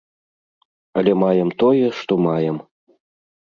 Але 1.01 1.11
маем 1.25 1.53
тое, 1.65 1.87
што 2.01 2.13
маем. 2.29 2.57